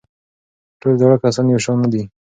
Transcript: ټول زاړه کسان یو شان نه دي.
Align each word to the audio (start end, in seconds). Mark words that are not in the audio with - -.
ټول 0.79 0.93
زاړه 0.99 1.17
کسان 1.23 1.45
یو 1.49 1.59
شان 1.65 1.77
نه 1.83 1.87
دي. 1.93 2.03